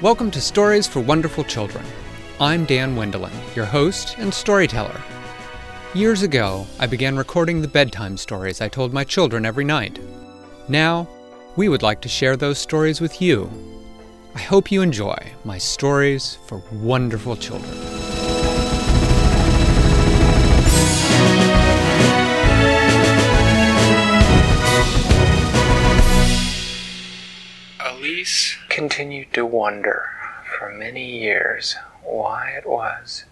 [0.00, 1.84] Welcome to Stories for Wonderful Children.
[2.38, 5.02] I'm Dan Wendelin, your host and storyteller.
[5.92, 9.98] Years ago, I began recording the bedtime stories I told my children every night.
[10.68, 11.08] Now,
[11.56, 13.50] we would like to share those stories with you.
[14.36, 17.76] I hope you enjoy my stories for wonderful children.
[27.80, 30.10] Elise continued to wonder
[30.58, 33.24] for many years why it was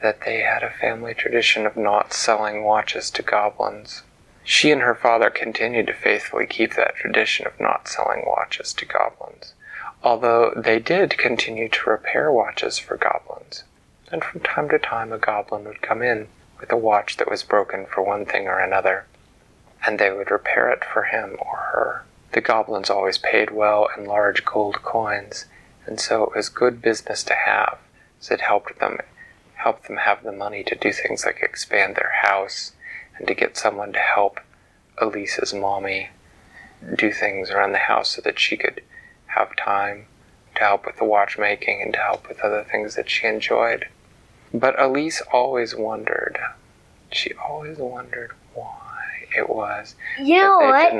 [0.00, 4.02] that they had a family tradition of not selling watches to goblins.
[4.44, 8.84] She and her father continued to faithfully keep that tradition of not selling watches to
[8.84, 9.54] goblins,
[10.02, 13.64] although they did continue to repair watches for goblins.
[14.12, 16.28] And from time to time, a goblin would come in
[16.60, 19.06] with a watch that was broken for one thing or another,
[19.84, 22.04] and they would repair it for him or her.
[22.32, 25.46] The goblins always paid well in large gold coins,
[25.86, 27.78] and so it was good business to have,
[28.20, 28.98] as it helped them
[29.54, 32.72] helped them have the money to do things like expand their house
[33.16, 34.40] and to get someone to help
[35.00, 36.10] Elise's mommy
[36.96, 38.80] do things around the house so that she could
[39.26, 40.06] have time
[40.54, 43.86] to help with the watchmaking and to help with other things that she enjoyed.
[44.54, 46.38] But Elise always wondered.
[47.10, 48.87] She always wondered why
[49.36, 49.94] it was.
[50.18, 50.92] You know what?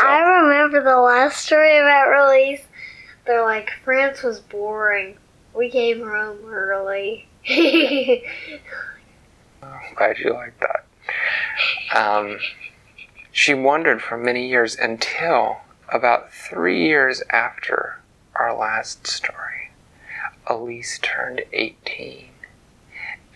[0.00, 2.62] I remember the last story about Elise.
[3.26, 5.16] They're like, France was boring.
[5.54, 7.28] We came home early.
[7.48, 8.20] I'm
[9.94, 10.84] glad you like that.
[11.96, 12.38] Um,
[13.30, 15.58] she wondered for many years until
[15.92, 18.00] about three years after
[18.34, 19.70] our last story.
[20.46, 22.28] Elise turned 18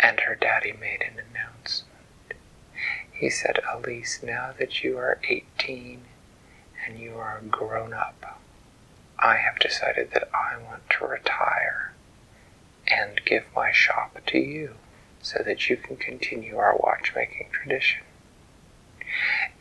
[0.01, 1.88] and her daddy made an announcement.
[3.19, 6.03] He said, Elise, now that you are 18
[6.87, 8.39] and you are grown up,
[9.19, 11.95] I have decided that I want to retire
[12.87, 14.77] and give my shop to you
[15.21, 18.05] so that you can continue our watchmaking tradition.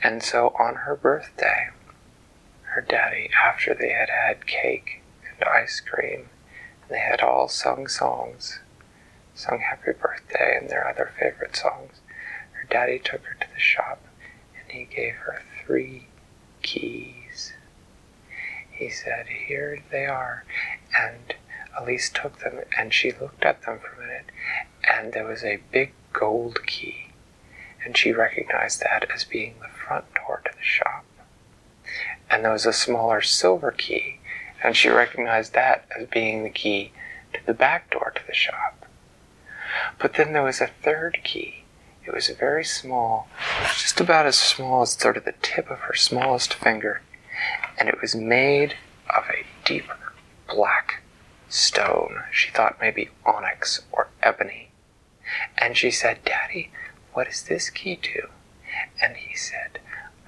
[0.04, 1.70] And so on her birthday,
[2.62, 5.02] her daddy, after they had had cake
[5.32, 6.30] and ice cream,
[6.84, 8.60] and they had all sung songs,
[9.34, 12.02] sung happy birthday and their other favorite songs,
[12.70, 14.02] daddy took her to the shop
[14.62, 16.08] and he gave her three
[16.62, 17.54] keys.
[18.70, 20.44] He said, Here they are.
[20.98, 21.36] And
[21.80, 24.32] Elise took them and she looked at them for a minute,
[24.84, 27.08] and there was a big gold key.
[27.84, 31.06] And she recognized that as being the front door to the shop.
[32.30, 34.20] And there was a smaller silver key,
[34.64, 36.92] and she recognized that as being the key
[37.34, 38.86] to the back door to the shop.
[40.00, 41.64] But then there was a third key,
[42.08, 43.28] it was very small,
[43.76, 47.02] just about as small as sort of the tip of her smallest finger,
[47.78, 48.76] and it was made
[49.14, 49.86] of a deep
[50.48, 51.04] black
[51.50, 52.24] stone.
[52.32, 54.72] She thought maybe onyx or ebony.
[55.58, 56.72] And she said, Daddy,
[57.12, 58.30] what is this key to?
[59.02, 59.80] And he said,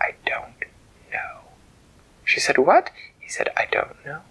[0.02, 0.66] I don't
[1.12, 1.42] know.
[2.26, 2.92] She said, What?
[3.20, 4.22] He said, I don't know.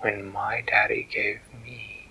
[0.00, 2.08] When my daddy gave me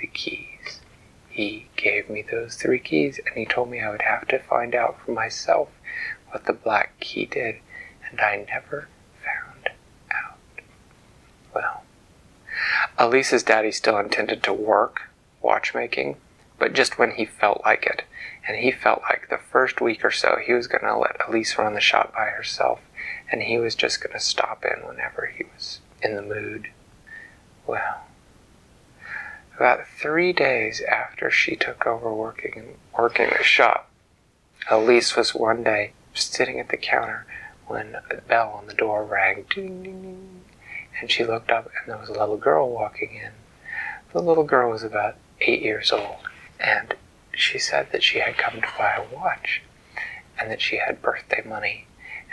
[0.00, 0.80] the keys,
[1.28, 4.74] he gave me those three keys and he told me I would have to find
[4.74, 5.68] out for myself
[6.32, 7.60] what the black key did,
[8.10, 8.88] and I never
[9.24, 9.70] found
[10.10, 10.38] out.
[11.54, 11.84] Well,
[12.98, 15.02] Elise's daddy still intended to work
[15.40, 16.16] watchmaking,
[16.58, 18.02] but just when he felt like it.
[18.48, 21.56] And he felt like the first week or so he was going to let Elise
[21.56, 22.80] run the shop by herself,
[23.30, 26.68] and he was just going to stop in whenever he was in the mood.
[27.64, 28.02] Well,
[29.56, 33.90] about three days after she took over working working the shop,
[34.70, 37.26] Elise was one day sitting at the counter
[37.66, 40.44] when a bell on the door rang, ding, ding, ding,
[41.00, 43.32] and she looked up and there was a little girl walking in.
[44.12, 46.28] The little girl was about eight years old,
[46.60, 46.94] and
[47.34, 49.62] she said that she had come to buy a watch,
[50.38, 51.86] and that she had birthday money,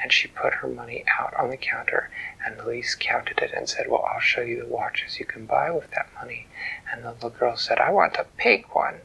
[0.04, 2.10] and she put her money out on the counter,
[2.46, 5.72] and Elise counted it and said, Well, I'll show you the watches you can buy
[5.72, 6.48] with that money.
[6.92, 9.00] And the little girl said, I want a pink one.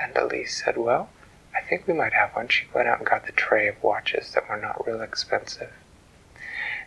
[0.00, 1.10] And Elise said, Well,
[1.52, 2.46] I think we might have one.
[2.46, 5.72] She went out and got the tray of watches that were not real expensive.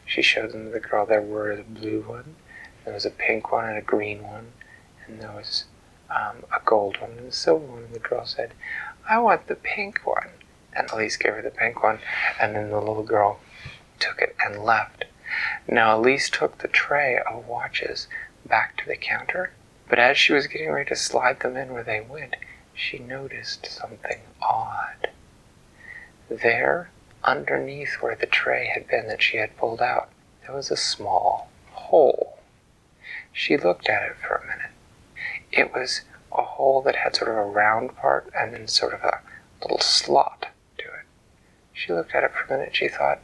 [0.06, 1.06] She showed them to the girl.
[1.06, 2.38] There were a blue one,
[2.86, 4.54] there was a pink one, and a green one,
[5.06, 5.66] and there was
[6.10, 7.84] um, a gold one and a silver one.
[7.84, 8.54] And the girl said,
[9.10, 10.30] I want the pink one.
[10.72, 12.00] And Elise gave her the pink one,
[12.40, 13.40] and then the little girl
[14.00, 15.06] took it and left.
[15.68, 18.08] Now Elise took the tray of watches
[18.46, 19.52] back to the counter,
[19.88, 22.36] but as she was getting ready to slide them in where they went,
[22.74, 25.10] she noticed something odd.
[26.30, 26.90] There,
[27.24, 30.10] underneath where the tray had been that she had pulled out,
[30.42, 32.40] there was a small hole.
[33.32, 34.72] She looked at it for a minute,
[35.52, 36.02] It was
[36.32, 39.22] a hole that had sort of a round part and then sort of a
[39.62, 40.48] little slot
[40.78, 41.06] to it.
[41.74, 42.76] She looked at it for a minute.
[42.76, 43.20] She thought,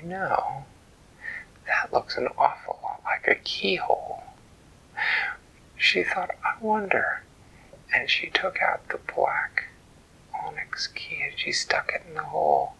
[0.00, 0.64] you know,
[1.66, 4.22] that looks an awful lot like a keyhole.
[5.76, 7.22] She thought, I wonder.
[7.94, 9.64] And she took out the black
[10.44, 12.74] onyx key and she stuck it in the hole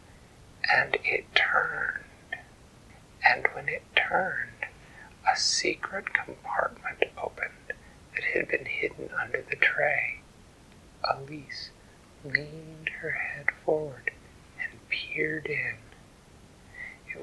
[0.71, 2.05] and it turned.
[3.27, 4.67] And when it turned,
[5.31, 7.73] a secret compartment opened
[8.15, 10.21] that had been hidden under the tray.
[11.05, 11.71] Elise
[12.25, 14.11] leaned her head forward
[14.61, 15.77] and peered in.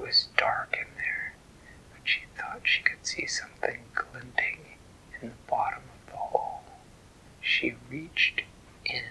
[0.06, 1.32] It was dark in there,
[1.90, 4.76] but she thought she could see something glinting
[5.20, 6.62] in the bottom of the hole.
[7.40, 8.42] She reached
[8.84, 9.02] in,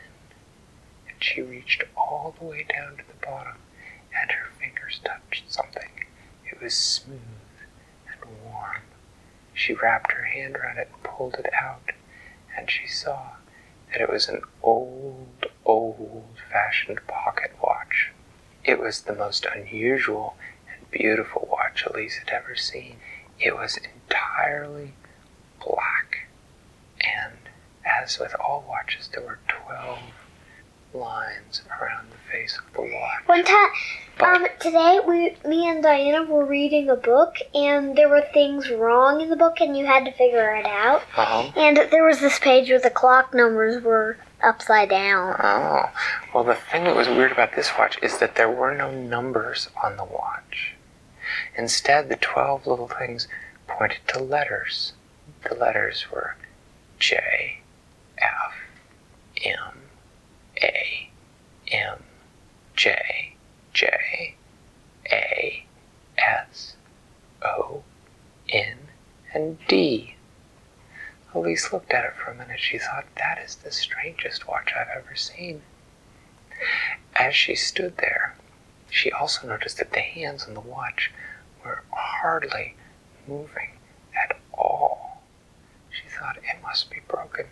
[1.09, 3.57] and she reached all the way down to the bottom,
[4.17, 6.05] and her fingers touched something.
[6.49, 7.19] It was smooth
[8.07, 8.83] and warm.
[9.53, 11.91] She wrapped her hand around it and pulled it out,
[12.57, 13.31] and she saw
[13.91, 18.13] that it was an old, old fashioned pocket watch.
[18.63, 20.37] It was the most unusual
[20.97, 22.97] beautiful watch Elise had ever seen.
[23.39, 24.93] It was entirely
[25.63, 26.27] black,
[27.01, 27.33] and
[27.85, 29.99] as with all watches, there were 12
[30.93, 33.27] lines around the face of the watch.
[33.27, 33.69] One time,
[34.21, 39.19] um, today we, me and Diana were reading a book, and there were things wrong
[39.19, 41.01] in the book, and you had to figure it out.
[41.17, 41.51] Uh-huh.
[41.57, 45.35] And there was this page where the clock numbers were upside down.
[45.43, 45.89] Oh,
[46.33, 49.67] well, the thing that was weird about this watch is that there were no numbers
[49.83, 50.74] on the watch.
[51.57, 53.27] Instead, the 12 little things
[53.67, 54.93] pointed to letters.
[55.47, 56.35] The letters were
[56.99, 57.59] J,
[58.17, 58.53] F,
[59.43, 59.81] M,
[60.61, 61.09] A,
[61.71, 62.03] M,
[62.75, 63.35] J,
[63.73, 64.35] J,
[65.11, 65.65] A,
[66.17, 66.75] S,
[67.41, 67.83] O,
[68.49, 68.77] N,
[69.33, 70.15] and D.
[71.33, 72.59] Elise looked at it for a minute.
[72.59, 75.61] She thought, that is the strangest watch I've ever seen.
[77.15, 78.24] As she stood there,
[78.95, 81.11] she also noticed that the hands on the watch
[81.63, 82.75] were hardly
[83.27, 83.71] moving
[84.15, 85.21] at all.
[85.89, 87.47] She thought, it must be broken,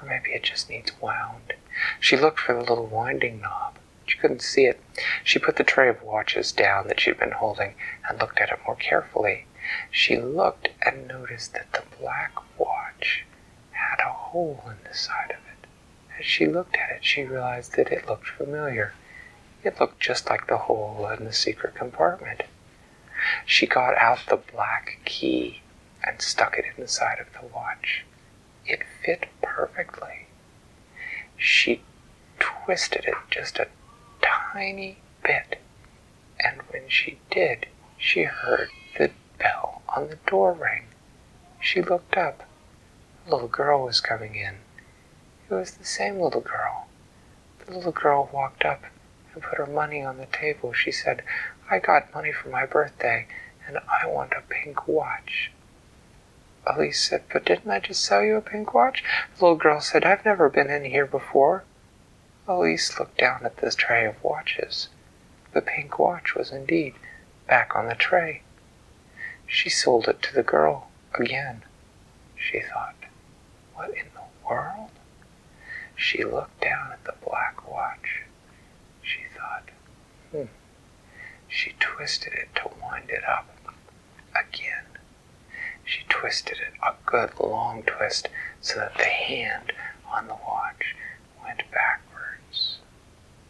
[0.00, 1.54] or maybe it just needs wound.
[1.98, 3.78] She looked for the little winding knob.
[4.06, 4.80] She couldn't see it.
[5.24, 7.74] She put the tray of watches down that she'd been holding
[8.08, 9.46] and looked at it more carefully.
[9.90, 13.24] She looked and noticed that the black watch
[13.72, 15.66] had a hole in the side of it.
[16.16, 18.94] As she looked at it, she realized that it looked familiar.
[19.62, 22.44] It looked just like the hole in the secret compartment.
[23.44, 25.60] She got out the black key
[26.02, 28.04] and stuck it in the side of the watch.
[28.64, 30.28] It fit perfectly.
[31.36, 31.82] She
[32.38, 33.68] twisted it just a
[34.22, 35.58] tiny bit,
[36.42, 37.66] and when she did,
[37.98, 40.84] she heard the bell on the door ring.
[41.60, 42.44] She looked up.
[43.26, 44.56] A little girl was coming in.
[45.50, 46.86] It was the same little girl.
[47.66, 48.84] The little girl walked up
[49.34, 50.72] and put her money on the table.
[50.72, 51.22] She said,
[51.70, 53.26] I got money for my birthday,
[53.66, 55.50] and I want a pink watch.
[56.66, 59.02] Elise said, But didn't I just sell you a pink watch?
[59.36, 61.64] The little girl said, I've never been in here before.
[62.46, 64.88] Elise looked down at the tray of watches.
[65.52, 66.94] The pink watch was indeed
[67.46, 68.42] back on the tray.
[69.46, 71.64] She sold it to the girl again.
[72.36, 72.94] She thought,
[73.74, 74.90] What in the world?
[75.96, 78.22] She looked down at the black watch.
[81.48, 83.48] She twisted it to wind it up
[84.34, 84.84] again.
[85.84, 88.28] She twisted it a good long twist
[88.60, 89.72] so that the hand
[90.06, 90.94] on the watch
[91.42, 92.78] went backwards.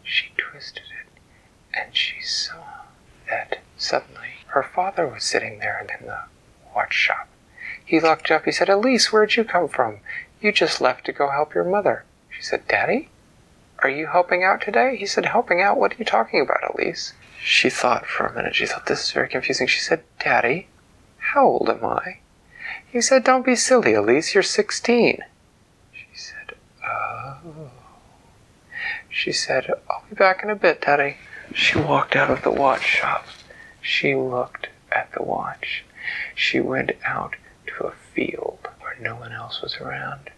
[0.02, 1.20] She twisted it
[1.74, 2.84] and she saw
[3.28, 6.24] that suddenly her father was sitting there in the
[6.74, 7.28] watch shop.
[7.84, 8.44] He looked up.
[8.44, 10.00] He said, Elise, where'd you come from?
[10.40, 12.04] You just left to go help your mother.
[12.30, 13.10] She said, Daddy,
[13.82, 14.96] are you helping out today?
[14.96, 15.78] He said, Helping out?
[15.78, 17.14] What are you talking about, Elise?
[17.42, 18.54] She thought for a minute.
[18.54, 19.66] She thought, This is very confusing.
[19.66, 20.68] She said, Daddy,
[21.18, 22.18] how old am I?
[22.86, 24.34] He said, Don't be silly, Elise.
[24.34, 25.24] You're 16.
[25.92, 27.70] She said, Oh.
[29.08, 31.16] She said, I'll be back in a bit, Daddy.
[31.54, 33.26] She walked out of the watch shop.
[33.80, 35.84] She looked at the watch.
[36.34, 40.30] She went out to a field where no one else was around.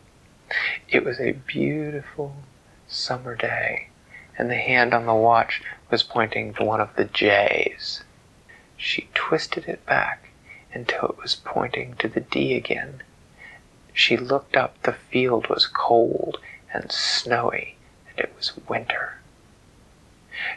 [0.89, 2.35] It was a beautiful
[2.93, 3.89] summer day,
[4.37, 8.05] and the hand on the watch was pointing to one of the J's.
[8.77, 10.29] She twisted it back
[10.75, 13.03] until it was pointing to the D again.
[13.93, 14.81] She looked up.
[14.83, 16.39] The field was cold
[16.73, 17.77] and snowy,
[18.09, 19.19] and it was winter.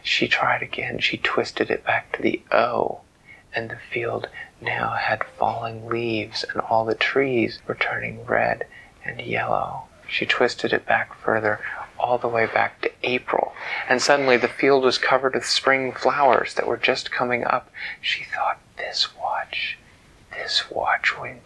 [0.01, 1.00] She tried again.
[1.00, 3.01] She twisted it back to the O,
[3.54, 4.30] and the field
[4.62, 8.65] now had falling leaves, and all the trees were turning red
[9.04, 9.84] and yellow.
[10.08, 11.60] She twisted it back further,
[12.00, 13.54] all the way back to April,
[13.88, 17.72] and suddenly the field was covered with spring flowers that were just coming up.
[18.02, 19.78] She thought, this watch,
[20.32, 21.42] this watch, when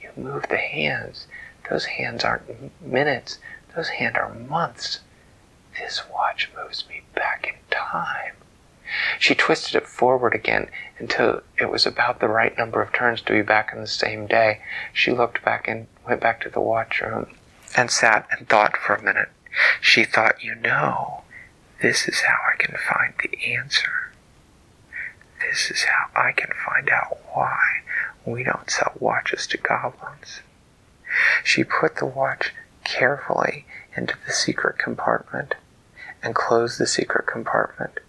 [0.00, 1.26] you move the hands,
[1.70, 3.38] those hands aren't minutes,
[3.74, 5.00] those hands are months.
[5.78, 8.34] This watch moves me back in time.
[9.18, 13.32] She twisted it forward again until it was about the right number of turns to
[13.32, 14.60] be back in the same day.
[14.92, 17.34] She looked back and went back to the watch room
[17.76, 19.30] and sat and thought for a minute.
[19.80, 21.22] She thought, you know,
[21.82, 24.12] this is how I can find the answer.
[25.40, 27.82] This is how I can find out why
[28.24, 30.40] we don't sell watches to goblins.
[31.44, 32.52] She put the watch
[32.84, 35.54] carefully into the secret compartment
[36.22, 38.00] and closed the secret compartment.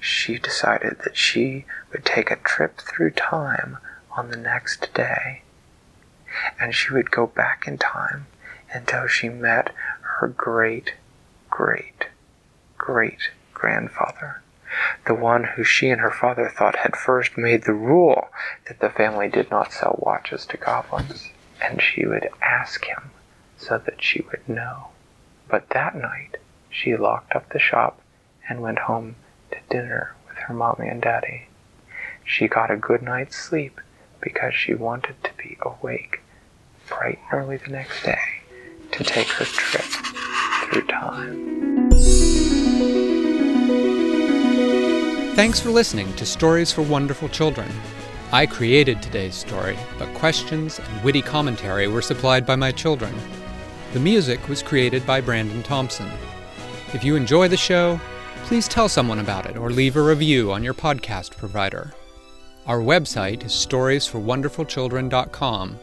[0.00, 3.78] She decided that she would take a trip through time
[4.10, 5.42] on the next day
[6.60, 8.26] and she would go back in time
[8.72, 9.70] until she met
[10.22, 10.94] her great,
[11.50, 12.06] great,
[12.78, 14.40] great grandfather,
[15.04, 18.28] the one who she and her father thought had first made the rule
[18.68, 21.30] that the family did not sell watches to goblins.
[21.60, 23.10] And she would ask him
[23.56, 24.90] so that she would know.
[25.48, 26.36] But that night,
[26.70, 28.00] she locked up the shop
[28.48, 29.16] and went home
[29.50, 31.48] to dinner with her mommy and daddy.
[32.24, 33.80] She got a good night's sleep
[34.20, 36.20] because she wanted to be awake
[36.86, 38.42] bright and early the next day
[38.92, 40.11] to take her trip
[40.80, 41.90] time.
[45.34, 47.70] Thanks for listening to Stories for Wonderful Children.
[48.32, 53.14] I created today's story, but questions and witty commentary were supplied by my children.
[53.92, 56.10] The music was created by Brandon Thompson.
[56.94, 58.00] If you enjoy the show,
[58.44, 61.92] please tell someone about it or leave a review on your podcast provider.
[62.66, 65.78] Our website is storiesforwonderfulchildren.com,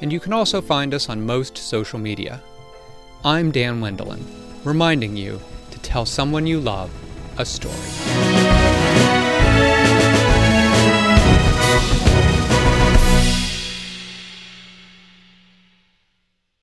[0.00, 2.40] and you can also find us on most social media.
[3.24, 4.20] I'm Dan Wendelin,
[4.64, 6.90] reminding you to tell someone you love
[7.38, 8.31] a story.